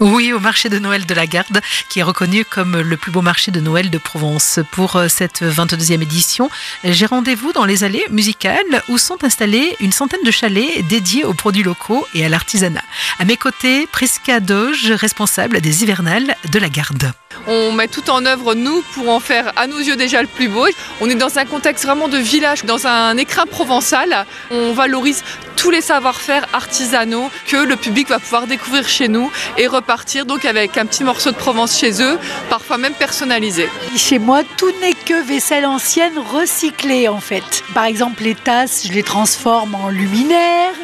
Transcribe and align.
Oui, 0.00 0.32
au 0.32 0.40
marché 0.40 0.68
de 0.68 0.80
Noël 0.80 1.06
de 1.06 1.14
la 1.14 1.26
Garde, 1.28 1.60
qui 1.88 2.00
est 2.00 2.02
reconnu 2.02 2.44
comme 2.44 2.80
le 2.80 2.96
plus 2.96 3.12
beau 3.12 3.22
marché 3.22 3.52
de 3.52 3.60
Noël 3.60 3.90
de 3.90 3.98
Provence. 3.98 4.58
Pour 4.72 4.96
euh, 4.96 5.06
cette 5.08 5.42
22e 5.42 6.02
édition, 6.02 6.50
j'ai 6.82 7.06
rendez-vous 7.06 7.52
dans 7.52 7.64
les 7.64 7.84
allées 7.84 8.04
musicales 8.10 8.82
où 8.88 8.98
sont 8.98 9.22
installés 9.22 9.76
une 9.78 9.92
centaine 9.92 10.22
de 10.24 10.32
chalets 10.32 10.84
dédiés 10.88 11.24
aux 11.24 11.32
produits 11.32 11.62
locaux 11.62 12.06
et 12.12 12.24
à 12.24 12.28
l'artisanat. 12.28 12.82
À 13.20 13.24
mes 13.24 13.36
côtés, 13.36 13.86
Prisca 13.86 14.40
Doge, 14.40 14.90
responsable 14.90 15.60
des 15.60 15.84
hivernales 15.84 16.34
de 16.50 16.58
la 16.58 16.68
Garde. 16.68 17.12
On 17.46 17.72
met 17.72 17.88
tout 17.88 18.10
en 18.10 18.24
œuvre, 18.26 18.54
nous, 18.54 18.82
pour 18.94 19.10
en 19.10 19.20
faire 19.20 19.52
à 19.54 19.66
nos 19.68 19.78
yeux 19.78 19.96
déjà 19.96 20.22
le 20.22 20.28
plus 20.28 20.48
beau. 20.48 20.66
On 21.00 21.08
est 21.08 21.14
dans 21.14 21.38
un 21.38 21.44
contexte 21.44 21.84
vraiment 21.84 22.08
de 22.08 22.18
village, 22.18 22.64
dans 22.64 22.86
un 22.86 23.16
écrin 23.16 23.46
provençal. 23.46 24.26
On 24.50 24.72
valorise 24.72 25.22
tous 25.56 25.70
les 25.70 25.80
savoir-faire 25.80 26.46
artisanaux 26.52 27.30
que 27.46 27.56
le 27.56 27.76
public 27.76 28.08
va 28.08 28.18
pouvoir 28.18 28.46
découvrir 28.46 28.88
chez 28.88 29.08
nous 29.08 29.30
et 29.56 29.66
repartir 29.66 30.26
donc 30.26 30.44
avec 30.44 30.76
un 30.76 30.86
petit 30.86 31.04
morceau 31.04 31.30
de 31.30 31.36
Provence 31.36 31.78
chez 31.78 32.02
eux, 32.02 32.18
parfois 32.50 32.78
même 32.78 32.94
personnalisé. 32.94 33.68
Chez 33.96 34.18
moi, 34.18 34.42
tout 34.56 34.72
n'est 34.80 34.94
que 34.94 35.26
vaisselle 35.26 35.66
ancienne 35.66 36.18
recyclée 36.18 37.08
en 37.08 37.20
fait. 37.20 37.62
Par 37.74 37.84
exemple, 37.84 38.22
les 38.22 38.34
tasses, 38.34 38.86
je 38.86 38.92
les 38.92 39.02
transforme 39.02 39.74
en 39.74 39.88
luminaires 39.88 40.74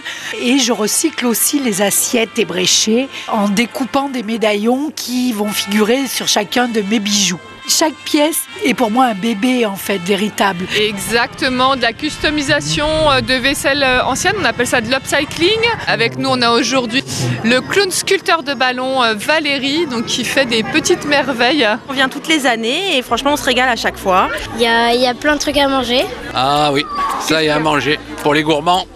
et 0.40 0.58
je 0.58 0.72
recycle 0.72 1.26
aussi 1.26 1.58
les 1.60 1.82
assiettes 1.82 2.38
ébréchées 2.38 3.08
en 3.28 3.48
découpant 3.48 4.08
des 4.08 4.22
médaillons 4.22 4.92
qui 4.94 5.32
vont 5.32 5.50
figurer 5.50 6.06
sur 6.06 6.28
chacun 6.28 6.68
de 6.68 6.82
mes 6.82 6.98
bijoux 6.98 7.40
chaque 7.70 7.94
pièce 8.04 8.40
est 8.64 8.74
pour 8.74 8.90
moi 8.90 9.06
un 9.06 9.14
bébé 9.14 9.64
en 9.64 9.76
fait 9.76 9.98
véritable. 9.98 10.66
Exactement, 10.76 11.76
de 11.76 11.82
la 11.82 11.92
customisation 11.92 12.86
euh, 13.10 13.20
de 13.20 13.34
vaisselle 13.34 13.82
euh, 13.82 14.02
ancienne, 14.04 14.34
on 14.40 14.44
appelle 14.44 14.66
ça 14.66 14.80
de 14.80 14.90
l'upcycling. 14.90 15.60
Avec 15.86 16.18
nous, 16.18 16.28
on 16.28 16.42
a 16.42 16.50
aujourd'hui 16.50 17.04
le 17.44 17.60
clown 17.60 17.90
sculpteur 17.90 18.42
de 18.42 18.54
ballon 18.54 19.02
euh, 19.02 19.14
Valérie, 19.14 19.86
donc 19.86 20.06
qui 20.06 20.24
fait 20.24 20.46
des 20.46 20.64
petites 20.64 21.04
merveilles. 21.06 21.66
On 21.88 21.92
vient 21.92 22.08
toutes 22.08 22.28
les 22.28 22.44
années 22.46 22.98
et 22.98 23.02
franchement, 23.02 23.34
on 23.34 23.36
se 23.36 23.44
régale 23.44 23.68
à 23.68 23.76
chaque 23.76 23.96
fois. 23.96 24.28
Il 24.56 24.62
y 24.62 24.66
a, 24.66 24.92
il 24.92 25.00
y 25.00 25.06
a 25.06 25.14
plein 25.14 25.34
de 25.34 25.40
trucs 25.40 25.56
à 25.56 25.68
manger. 25.68 26.04
Ah 26.34 26.70
oui, 26.72 26.84
ça 27.20 27.42
y 27.42 27.48
a 27.48 27.56
à 27.56 27.60
manger 27.60 28.00
pour 28.22 28.34
les 28.34 28.42
gourmands. 28.42 28.86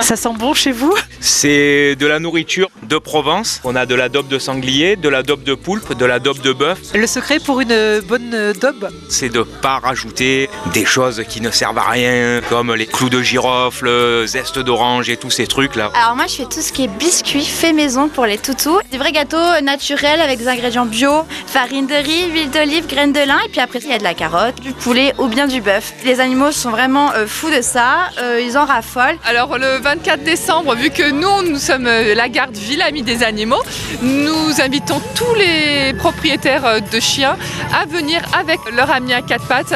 Ça 0.00 0.16
sent 0.16 0.30
bon 0.38 0.54
chez 0.54 0.72
vous? 0.72 0.94
C'est 1.20 1.94
de 1.96 2.06
la 2.06 2.18
nourriture 2.18 2.68
de 2.82 2.98
Provence. 2.98 3.60
On 3.64 3.76
a 3.76 3.86
de 3.86 3.94
la 3.94 4.08
dope 4.08 4.28
de 4.28 4.38
sanglier, 4.38 4.96
de 4.96 5.08
la 5.08 5.22
dope 5.22 5.44
de 5.44 5.54
poulpe, 5.54 5.96
de 5.96 6.04
la 6.04 6.18
dope 6.18 6.40
de 6.40 6.52
bœuf. 6.52 6.78
Le 6.94 7.06
secret 7.06 7.38
pour 7.38 7.60
une 7.60 8.00
bonne 8.00 8.13
dope 8.18 8.86
C'est 9.08 9.28
de 9.28 9.42
pas 9.42 9.78
rajouter 9.78 10.48
des 10.72 10.84
choses 10.84 11.22
qui 11.28 11.40
ne 11.40 11.50
servent 11.50 11.78
à 11.78 11.88
rien, 11.88 12.40
comme 12.48 12.74
les 12.74 12.86
clous 12.86 13.08
de 13.08 13.22
girofle, 13.22 14.26
zeste 14.26 14.58
d'orange 14.58 15.08
et 15.08 15.16
tous 15.16 15.30
ces 15.30 15.46
trucs 15.46 15.76
là. 15.76 15.90
Alors 15.94 16.16
moi 16.16 16.26
je 16.26 16.36
fais 16.36 16.44
tout 16.44 16.60
ce 16.60 16.72
qui 16.72 16.84
est 16.84 16.88
biscuits 16.88 17.44
fait 17.44 17.72
maison 17.72 18.08
pour 18.08 18.26
les 18.26 18.38
toutous. 18.38 18.78
Des 18.90 18.98
vrais 18.98 19.12
gâteaux 19.12 19.60
naturels 19.62 20.20
avec 20.20 20.38
des 20.38 20.48
ingrédients 20.48 20.86
bio, 20.86 21.24
farine 21.46 21.86
de 21.86 21.94
riz, 21.94 22.30
huile 22.30 22.50
d'olive, 22.50 22.86
graines 22.86 23.12
de 23.12 23.20
lin 23.20 23.38
et 23.46 23.48
puis 23.48 23.60
après 23.60 23.80
il 23.80 23.90
y 23.90 23.92
a 23.92 23.98
de 23.98 24.04
la 24.04 24.14
carotte, 24.14 24.60
du 24.60 24.72
poulet 24.72 25.14
ou 25.18 25.28
bien 25.28 25.46
du 25.46 25.60
bœuf. 25.60 25.92
Les 26.04 26.20
animaux 26.20 26.52
sont 26.52 26.70
vraiment 26.70 27.12
euh, 27.12 27.26
fous 27.26 27.50
de 27.50 27.62
ça, 27.62 28.10
euh, 28.20 28.40
ils 28.44 28.56
en 28.56 28.64
raffolent. 28.64 29.18
Alors 29.24 29.58
le 29.58 29.78
24 29.80 30.22
décembre, 30.22 30.74
vu 30.74 30.90
que 30.90 31.10
nous, 31.10 31.50
nous 31.50 31.58
sommes 31.58 31.86
euh, 31.86 32.14
la 32.14 32.28
garde 32.28 32.56
ville 32.56 32.82
amie 32.82 33.02
des 33.02 33.22
animaux, 33.22 33.62
nous 34.02 34.60
invitons 34.60 35.00
tous 35.14 35.34
les 35.34 35.92
propriétaires 35.94 36.64
euh, 36.64 36.80
de 36.80 37.00
chiens 37.00 37.36
à 37.74 37.86
venir 37.86 38.03
avec 38.36 38.60
leur 38.72 38.90
ami 38.90 39.12
à 39.12 39.22
quatre 39.22 39.46
pattes, 39.46 39.74